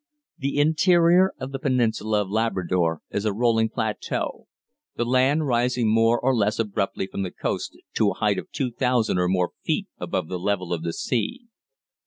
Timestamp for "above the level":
9.99-10.73